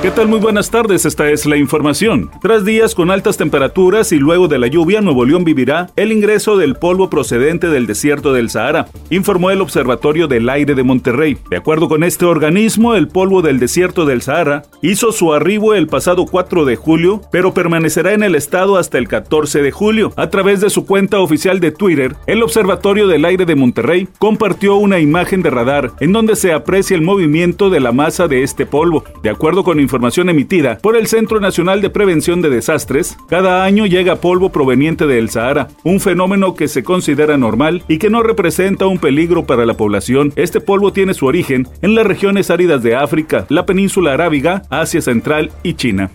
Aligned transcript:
¿Qué 0.00 0.12
tal? 0.12 0.28
Muy 0.28 0.38
buenas 0.38 0.70
tardes, 0.70 1.04
esta 1.06 1.28
es 1.28 1.44
la 1.44 1.56
información. 1.56 2.30
Tras 2.40 2.64
días 2.64 2.94
con 2.94 3.10
altas 3.10 3.36
temperaturas 3.36 4.12
y 4.12 4.18
luego 4.18 4.46
de 4.46 4.60
la 4.60 4.68
lluvia, 4.68 5.00
Nuevo 5.00 5.24
León 5.24 5.42
vivirá 5.42 5.88
el 5.96 6.12
ingreso 6.12 6.56
del 6.56 6.76
polvo 6.76 7.10
procedente 7.10 7.68
del 7.68 7.88
desierto 7.88 8.32
del 8.32 8.48
Sahara, 8.48 8.86
informó 9.10 9.50
el 9.50 9.60
Observatorio 9.60 10.28
del 10.28 10.48
Aire 10.50 10.76
de 10.76 10.84
Monterrey. 10.84 11.36
De 11.50 11.56
acuerdo 11.56 11.88
con 11.88 12.04
este 12.04 12.26
organismo, 12.26 12.94
el 12.94 13.08
polvo 13.08 13.42
del 13.42 13.58
desierto 13.58 14.06
del 14.06 14.22
Sahara 14.22 14.62
hizo 14.82 15.10
su 15.10 15.34
arribo 15.34 15.74
el 15.74 15.88
pasado 15.88 16.26
4 16.26 16.64
de 16.64 16.76
julio, 16.76 17.20
pero 17.32 17.52
permanecerá 17.52 18.12
en 18.12 18.22
el 18.22 18.36
estado 18.36 18.76
hasta 18.76 18.98
el 18.98 19.08
14 19.08 19.62
de 19.62 19.72
julio. 19.72 20.12
A 20.14 20.30
través 20.30 20.60
de 20.60 20.70
su 20.70 20.86
cuenta 20.86 21.18
oficial 21.18 21.58
de 21.58 21.72
Twitter, 21.72 22.14
el 22.28 22.44
Observatorio 22.44 23.08
del 23.08 23.24
Aire 23.24 23.46
de 23.46 23.56
Monterrey 23.56 24.06
compartió 24.20 24.76
una 24.76 25.00
imagen 25.00 25.42
de 25.42 25.50
radar 25.50 25.90
en 25.98 26.12
donde 26.12 26.36
se 26.36 26.52
aprecia 26.52 26.94
el 26.94 27.02
movimiento 27.02 27.68
de 27.68 27.80
la 27.80 27.90
masa 27.90 28.28
de 28.28 28.44
este 28.44 28.64
polvo. 28.64 29.02
De 29.24 29.30
acuerdo 29.30 29.64
con 29.64 29.87
información 29.88 30.28
emitida 30.28 30.76
por 30.82 30.96
el 30.98 31.06
Centro 31.06 31.40
Nacional 31.40 31.80
de 31.80 31.88
Prevención 31.88 32.42
de 32.42 32.50
Desastres, 32.50 33.16
cada 33.26 33.64
año 33.64 33.86
llega 33.86 34.16
polvo 34.16 34.50
proveniente 34.50 35.06
del 35.06 35.30
Sahara, 35.30 35.68
un 35.82 35.98
fenómeno 35.98 36.54
que 36.54 36.68
se 36.68 36.84
considera 36.84 37.38
normal 37.38 37.82
y 37.88 37.96
que 37.96 38.10
no 38.10 38.22
representa 38.22 38.86
un 38.86 38.98
peligro 38.98 39.46
para 39.46 39.64
la 39.64 39.78
población. 39.78 40.34
Este 40.36 40.60
polvo 40.60 40.92
tiene 40.92 41.14
su 41.14 41.24
origen 41.24 41.66
en 41.80 41.94
las 41.94 42.06
regiones 42.06 42.50
áridas 42.50 42.82
de 42.82 42.96
África, 42.96 43.46
la 43.48 43.64
península 43.64 44.12
arábiga, 44.12 44.62
Asia 44.68 45.00
Central 45.00 45.50
y 45.62 45.72
China 45.72 46.10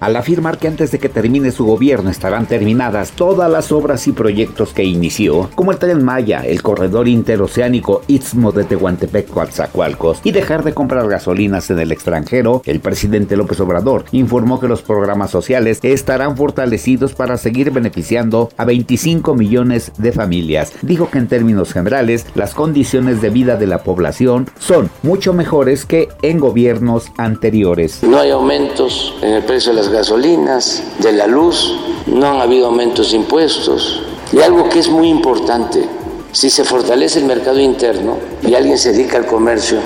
al 0.00 0.16
afirmar 0.16 0.58
que 0.58 0.68
antes 0.68 0.90
de 0.90 0.98
que 0.98 1.08
termine 1.08 1.52
su 1.52 1.64
gobierno 1.66 2.10
estarán 2.10 2.46
terminadas 2.46 3.12
todas 3.12 3.50
las 3.50 3.70
obras 3.70 4.06
y 4.08 4.12
proyectos 4.12 4.72
que 4.72 4.84
inició, 4.84 5.50
como 5.54 5.72
el 5.72 5.78
Tren 5.78 6.02
Maya, 6.02 6.42
el 6.44 6.62
corredor 6.62 7.06
interoceánico 7.06 8.02
Istmo 8.08 8.50
de 8.52 8.64
Tehuantepec-Coatzacoalcos, 8.64 10.20
y 10.24 10.32
dejar 10.32 10.64
de 10.64 10.74
comprar 10.74 11.08
gasolinas 11.08 11.70
en 11.70 11.78
el 11.78 11.92
extranjero, 11.92 12.62
el 12.64 12.80
presidente 12.80 13.36
López 13.36 13.60
Obrador 13.60 14.04
informó 14.12 14.58
que 14.58 14.68
los 14.68 14.82
programas 14.82 15.30
sociales 15.30 15.78
estarán 15.82 16.36
fortalecidos 16.36 17.14
para 17.14 17.36
seguir 17.36 17.70
beneficiando 17.70 18.48
a 18.56 18.64
25 18.64 19.34
millones 19.34 19.92
de 19.98 20.12
familias. 20.12 20.72
Dijo 20.82 21.10
que 21.10 21.18
en 21.18 21.28
términos 21.28 21.72
generales, 21.72 22.26
las 22.34 22.54
condiciones 22.54 23.20
de 23.20 23.30
vida 23.30 23.56
de 23.56 23.66
la 23.66 23.82
población 23.82 24.48
son 24.58 24.90
mucho 25.02 25.32
mejores 25.32 25.84
que 25.84 26.08
en 26.22 26.40
gobiernos 26.40 27.12
anteriores. 27.18 28.02
No 28.02 28.18
hay 28.18 28.30
aumentos 28.30 29.14
en 29.22 29.34
el 29.34 29.44
precio 29.44 29.72
de 29.72 29.78
las 29.78 29.89
gasolinas, 29.90 30.82
de 30.98 31.12
la 31.12 31.26
luz, 31.26 31.74
no 32.06 32.26
han 32.26 32.40
habido 32.40 32.66
aumentos 32.66 33.10
de 33.10 33.16
impuestos. 33.16 34.02
Y 34.32 34.40
algo 34.40 34.68
que 34.68 34.78
es 34.78 34.88
muy 34.88 35.08
importante, 35.08 35.88
si 36.32 36.50
se 36.50 36.64
fortalece 36.64 37.18
el 37.18 37.24
mercado 37.24 37.58
interno 37.58 38.16
y 38.46 38.54
alguien 38.54 38.78
se 38.78 38.92
dedica 38.92 39.16
al 39.16 39.26
comercio, 39.26 39.78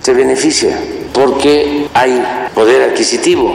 se 0.00 0.14
beneficia 0.14 0.78
porque 1.12 1.88
hay 1.94 2.22
poder 2.54 2.90
adquisitivo. 2.90 3.54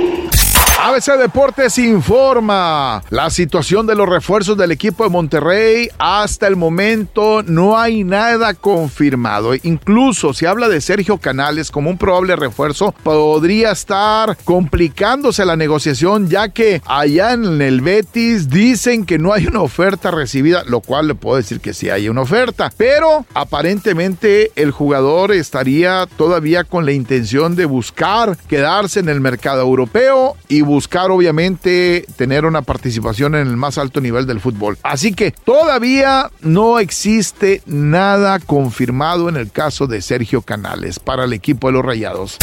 ABC 0.88 1.18
Deportes 1.18 1.78
informa 1.80 3.04
la 3.10 3.30
situación 3.30 3.86
de 3.88 3.94
los 3.94 4.08
refuerzos 4.08 4.58
del 4.58 4.72
equipo 4.72 5.04
de 5.04 5.10
Monterrey. 5.10 5.90
Hasta 6.00 6.48
el 6.48 6.56
momento 6.56 7.44
no 7.44 7.78
hay 7.78 8.06
nada 8.06 8.54
confirmado. 8.54 9.54
Incluso 9.64 10.34
se 10.34 10.48
habla 10.48 10.70
de 10.70 10.80
Sergio 10.80 11.18
Canales 11.18 11.72
como 11.72 11.90
un 11.90 11.98
probable 11.98 12.38
refuerzo. 12.38 12.96
Podría 13.04 13.72
estar 13.72 14.38
complicándose 14.46 15.44
la 15.44 15.58
negociación 15.58 16.30
ya 16.30 16.48
que 16.48 16.82
allá 16.86 17.34
en 17.34 17.62
el 17.62 17.82
Betis 17.82 18.48
dicen 18.48 19.06
que 19.06 19.20
no 19.20 19.34
hay 19.34 19.46
una 19.46 19.64
oferta 19.64 20.10
recibida, 20.10 20.64
lo 20.64 20.80
cual 20.80 21.10
le 21.10 21.16
puedo 21.16 21.36
decir 21.36 21.60
que 21.60 21.74
sí 21.74 21.90
hay 21.90 22.08
una 22.08 22.22
oferta. 22.22 22.72
Pero 22.78 23.26
aparentemente 23.34 24.54
el 24.56 24.72
jugador 24.72 25.34
estaría 25.34 26.08
todavía 26.16 26.64
con 26.64 26.86
la 26.86 26.94
intención 26.94 27.58
de 27.58 27.66
buscar 27.66 28.38
quedarse 28.48 29.02
en 29.02 29.10
el 29.10 29.20
mercado 29.20 29.64
europeo 29.64 30.38
y 30.48 30.62
buscar 30.78 31.10
obviamente 31.10 32.06
tener 32.18 32.46
una 32.46 32.62
participación 32.62 33.34
en 33.34 33.48
el 33.48 33.58
más 33.58 33.80
alto 33.80 34.00
nivel 34.00 34.28
del 34.28 34.40
fútbol. 34.40 34.78
Así 34.84 35.12
que 35.12 35.32
todavía 35.32 36.30
no 36.42 36.78
existe 36.78 37.64
nada 37.66 38.38
confirmado 38.38 39.28
en 39.28 39.38
el 39.38 39.50
caso 39.50 39.88
de 39.88 40.04
Sergio 40.04 40.44
Canales 40.44 41.00
para 41.00 41.24
el 41.24 41.34
equipo 41.34 41.66
de 41.66 41.74
los 41.74 41.84
Rayados. 41.84 42.38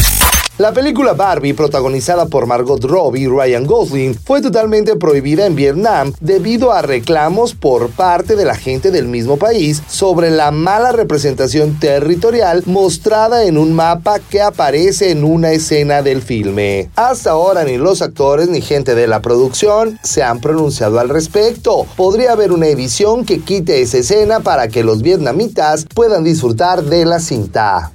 La 0.57 0.71
película 0.71 1.11
Barbie, 1.11 1.53
protagonizada 1.53 2.27
por 2.27 2.45
Margot 2.45 2.81
Robbie 2.81 3.23
y 3.23 3.27
Ryan 3.27 3.65
Gosling, 3.65 4.15
fue 4.15 4.41
totalmente 4.41 4.95
prohibida 4.95 5.45
en 5.45 5.53
Vietnam 5.53 6.13
debido 6.21 6.71
a 6.71 6.81
reclamos 6.81 7.53
por 7.53 7.89
parte 7.89 8.37
de 8.37 8.45
la 8.45 8.55
gente 8.55 8.89
del 8.89 9.09
mismo 9.09 9.35
país 9.35 9.83
sobre 9.89 10.31
la 10.31 10.51
mala 10.51 10.93
representación 10.93 11.77
territorial 11.77 12.63
mostrada 12.67 13.43
en 13.43 13.57
un 13.57 13.73
mapa 13.73 14.19
que 14.19 14.41
aparece 14.41 15.11
en 15.11 15.25
una 15.25 15.51
escena 15.51 16.01
del 16.01 16.21
filme. 16.21 16.89
Hasta 16.95 17.31
ahora 17.31 17.65
ni 17.65 17.75
los 17.75 18.01
actores 18.01 18.47
ni 18.47 18.61
gente 18.61 18.95
de 18.95 19.07
la 19.07 19.21
producción 19.21 19.99
se 20.03 20.23
han 20.23 20.39
pronunciado 20.39 21.01
al 21.01 21.09
respecto. 21.09 21.85
Podría 21.97 22.31
haber 22.31 22.53
una 22.53 22.67
edición 22.67 23.25
que 23.25 23.41
quite 23.41 23.81
esa 23.81 23.97
escena 23.97 24.39
para 24.39 24.69
que 24.69 24.85
los 24.85 25.01
vietnamitas 25.01 25.85
puedan 25.93 26.23
disfrutar 26.23 26.81
de 26.81 27.03
la 27.03 27.19
cinta. 27.19 27.94